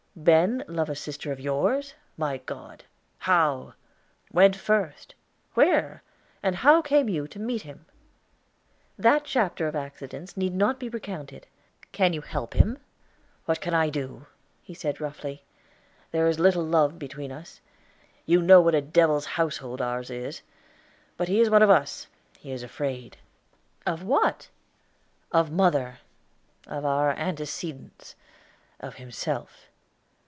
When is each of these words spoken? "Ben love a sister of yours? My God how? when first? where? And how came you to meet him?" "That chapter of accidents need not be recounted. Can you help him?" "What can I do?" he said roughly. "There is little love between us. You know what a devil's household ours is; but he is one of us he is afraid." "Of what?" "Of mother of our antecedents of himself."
"Ben 0.13 0.63
love 0.67 0.89
a 0.89 0.93
sister 0.95 1.31
of 1.31 1.39
yours? 1.39 1.93
My 2.17 2.37
God 2.39 2.83
how? 3.19 3.73
when 4.29 4.51
first? 4.53 5.15
where? 5.55 6.03
And 6.43 6.57
how 6.57 6.81
came 6.81 7.07
you 7.09 7.27
to 7.29 7.39
meet 7.39 7.61
him?" 7.63 7.85
"That 8.99 9.23
chapter 9.23 9.67
of 9.69 9.75
accidents 9.75 10.35
need 10.37 10.53
not 10.53 10.79
be 10.81 10.89
recounted. 10.89 11.47
Can 11.93 12.11
you 12.13 12.19
help 12.21 12.53
him?" 12.55 12.77
"What 13.45 13.61
can 13.61 13.73
I 13.73 13.89
do?" 13.89 14.25
he 14.61 14.73
said 14.75 14.99
roughly. 15.01 15.43
"There 16.11 16.27
is 16.27 16.39
little 16.39 16.63
love 16.65 16.99
between 16.99 17.31
us. 17.31 17.61
You 18.25 18.41
know 18.43 18.59
what 18.61 18.75
a 18.75 18.81
devil's 18.81 19.25
household 19.25 19.81
ours 19.81 20.09
is; 20.11 20.41
but 21.17 21.29
he 21.29 21.39
is 21.39 21.49
one 21.49 21.63
of 21.63 21.69
us 21.69 22.07
he 22.37 22.51
is 22.51 22.63
afraid." 22.63 23.15
"Of 23.87 24.03
what?" 24.03 24.49
"Of 25.31 25.51
mother 25.51 25.99
of 26.67 26.83
our 26.85 27.11
antecedents 27.11 28.15
of 28.81 28.95
himself." 28.95 29.67